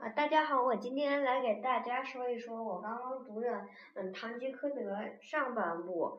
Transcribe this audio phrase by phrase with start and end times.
[0.00, 6.18] 啊，大家好，我今天来给大家说一说我刚刚读的嗯《堂吉诃德》上半部，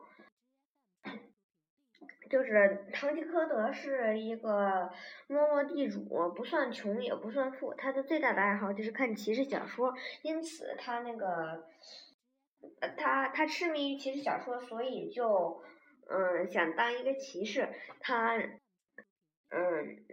[2.30, 4.92] 就是堂吉诃德是一个
[5.26, 9.92] 落寞地主，不算穷也不算富，他的最大的爱好就是看骑士小说，
[10.22, 11.66] 因此他那个，
[12.96, 15.60] 他他痴迷于骑士小说，所以就
[16.08, 17.68] 嗯想当一个骑士，
[17.98, 20.06] 他嗯。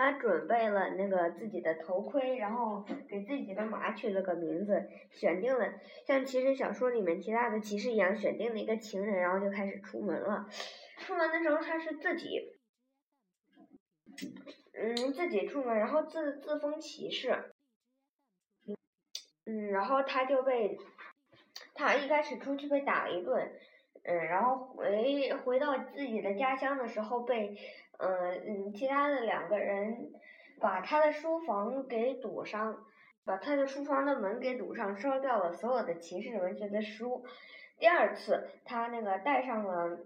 [0.00, 5.74] 他准备了那个自己的头盔，然后给自己的马取了个名字，选定了
[6.06, 10.48] 像骑士小说里面其他的骑士一样，选定了一个情人，然后就开始出门了。
[10.96, 12.56] 出门的时候他是自己，
[14.72, 17.52] 嗯，自己出门，然后自自封骑士。
[19.44, 20.78] 嗯，然后他就被，
[21.74, 23.52] 他一开始出去被打了一顿，
[24.04, 27.54] 嗯，然后回回到自己的家乡的时候被。
[28.02, 30.10] 嗯嗯，其他的两个人
[30.58, 32.86] 把他的书房给堵上，
[33.24, 37.26] 把他的书房的门给堵上，烧掉了所有的骑士文学的书。
[37.78, 39.98] 第二次，他那个带上了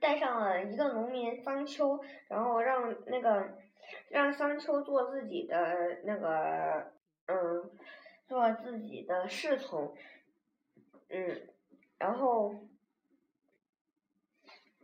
[0.00, 3.58] 带上了一个农民桑丘，然后让那个
[4.08, 6.92] 让桑丘做自己的那个
[7.26, 7.70] 嗯，
[8.26, 9.94] 做自己的侍从，
[11.10, 11.48] 嗯，
[11.98, 12.54] 然后。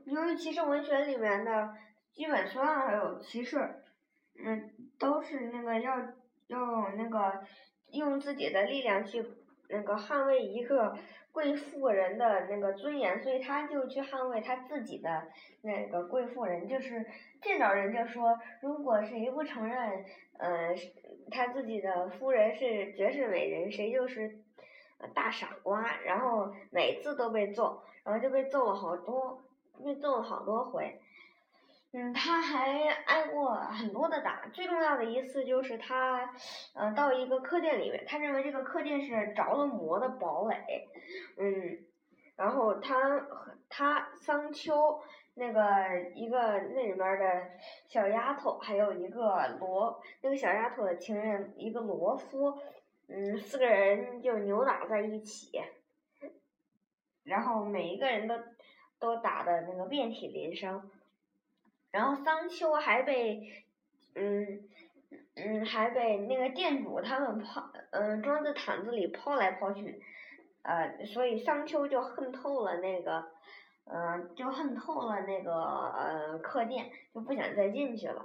[0.06, 1.75] 由于骑士文学里面的
[2.12, 3.83] 基本所有骑士，
[4.44, 5.97] 嗯，都是那个要
[6.48, 7.44] 要那个
[7.92, 9.25] 用自己的力量去
[9.69, 10.97] 那个捍卫一个
[11.31, 15.28] 贵妇人的那个尊严，所以他就去捍卫他自己的
[15.62, 17.06] 那个贵妇人，就是
[17.41, 20.05] 见着人就说，如果谁不承认，
[20.39, 20.75] 呃，
[21.31, 24.39] 他自己的夫人是绝世美人，谁就是
[25.14, 29.42] 大傻瓜，然后每次都被揍，然后就被揍了好多。
[29.83, 31.00] 被揍了好多回，
[31.92, 34.47] 嗯，他还挨过很多的打。
[34.52, 36.33] 最重要的一次就是他，
[36.75, 40.88] 呃，到一个客店里面，他认为这个客店是着了魔的堡垒，
[41.36, 41.78] 嗯，
[42.36, 43.27] 然后他
[43.69, 45.03] 他桑丘
[45.34, 47.50] 那个一个那里面的
[47.88, 52.59] 小丫头，还有一个罗那个小丫头的情人一个罗夫，
[53.09, 55.60] 嗯，四个人就扭打在一起，
[57.25, 58.34] 然后每一个人都。
[59.03, 60.89] 都打的那个遍体鳞伤，
[61.91, 63.53] 然后桑丘还被，
[64.15, 64.63] 嗯，
[65.35, 70.01] 嗯，还被那个店主他们抛，嗯，装在毯子里抛来抛去，
[70.63, 73.25] 呃，所以桑丘就恨透了那个，
[73.87, 78.25] 嗯，就恨透了那个呃客店，就不想再进去了。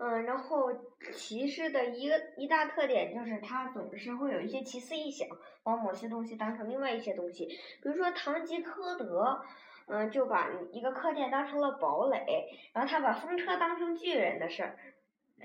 [0.00, 0.72] 嗯，然后
[1.12, 5.28] 骑士的一个一大特点就是他总是会有一些奇思异想，
[5.64, 7.46] 把某些东西当成另外一些东西。
[7.46, 9.42] 比如说堂吉诃德，
[9.88, 14.78] 嗯，就把一个客店当成了堡垒，然后他把风车当成巨人的事儿，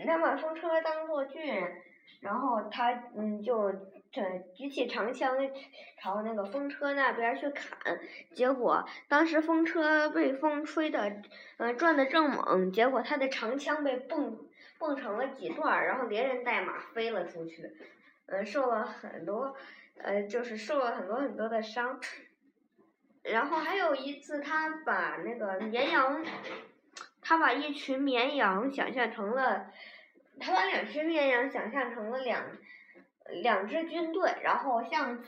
[0.05, 1.81] 他把风车当做巨人，
[2.21, 3.71] 然后他嗯就
[4.11, 4.21] 这
[4.55, 5.37] 举起长枪
[6.01, 7.99] 朝那个风车那边去砍，
[8.33, 11.21] 结果当时风车被风吹的
[11.57, 14.37] 嗯转的正猛，结果他的长枪被蹦。
[14.79, 17.71] 蹦成了几段，然后连人带马飞了出去，
[18.25, 19.55] 嗯，受了很多，
[19.97, 22.01] 呃，就是受了很多很多的伤。
[23.21, 26.21] 然后还有一次，他把那个绵羊，
[27.23, 29.72] 他把一群绵羊想象成了，
[30.39, 32.44] 他把两群绵羊想象成了两
[33.41, 35.23] 两支军队，然后向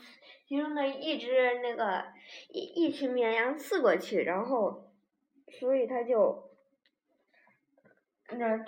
[0.46, 2.04] 其中的一只那个
[2.50, 4.92] 一一群绵羊刺过去，然后，
[5.58, 6.50] 所以他就
[8.30, 8.64] 那。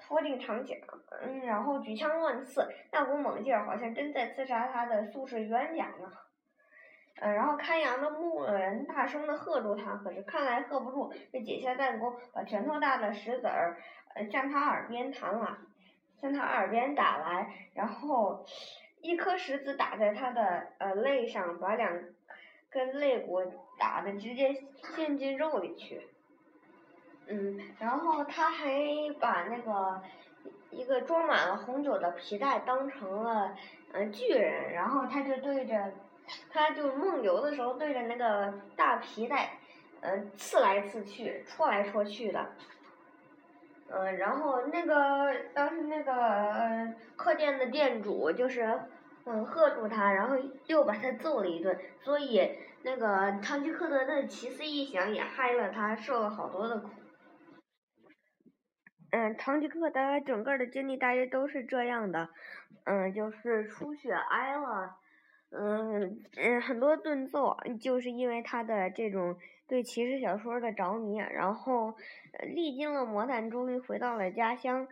[0.00, 0.74] 托定长甲，
[1.20, 6.10] 嗯，然后举枪乱刺，那股猛劲儿好像真在刺杀他的宿世冤家呢。
[7.20, 13.76] 嗯，然后看羊的牧人大声的喝住他，可是看来喝不住，就解下弹弓，把拳头大的石子儿，
[14.14, 15.56] 呃，向他耳边弹来，
[16.20, 18.44] 向他耳边打来，然后
[19.00, 21.92] 一颗石子打在他的呃肋上，把两
[22.70, 23.42] 根肋骨
[23.78, 24.54] 打的直接
[24.94, 26.06] 陷进肉里去。
[27.26, 28.70] 嗯，然后他还
[29.20, 30.02] 把那个
[30.70, 33.54] 一个装满了红酒的皮带当成了
[33.92, 35.92] 嗯巨人，然后他就对着，
[36.50, 39.58] 他就梦游的时候对着那个大皮带，
[40.00, 42.52] 嗯刺来刺去，戳来戳去的，
[43.90, 48.80] 嗯，然后那个当时那个客店的店主就是
[49.24, 50.36] 嗯喝住他，然后
[50.66, 56.90] 又把他揍了一顿，所以那个堂吉诃德的奇思异想也害了他，受了好多的苦。
[59.10, 62.28] 嗯，堂吉诃德整个的经历大约都是这样的，
[62.84, 64.98] 嗯，就是出血挨了，
[65.50, 69.36] 嗯嗯，很多顿揍，就是因为他的这种
[69.66, 71.94] 对骑士小说的着迷，然后
[72.54, 74.86] 历经了磨难，终于回到了家乡，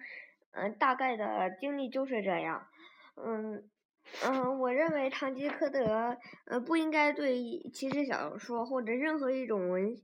[0.53, 2.67] 嗯，大概的经历就是这样。
[3.17, 3.69] 嗯
[4.25, 6.17] 嗯，我认为堂吉诃德
[6.47, 7.43] 呃不应该对
[7.73, 9.97] 骑士小说或者任何一种文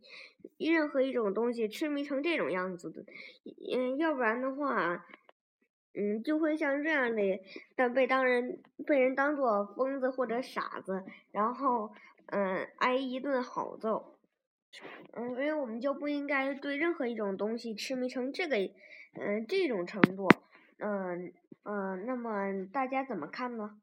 [0.59, 3.05] 任何一种东西痴迷成这种样子的。
[3.73, 5.07] 嗯，要不然的话，
[5.95, 7.41] 嗯，就会像这样的，
[7.77, 11.93] 但被当人被人当做疯子或者傻子，然后
[12.27, 14.17] 嗯挨一顿好揍。
[15.13, 18.57] 嗯，所以我们就不应该对任何一种东西痴迷成这个，
[19.21, 20.27] 嗯，这种程度，
[20.79, 21.31] 嗯
[21.65, 23.82] 嗯，那么大家怎么看呢？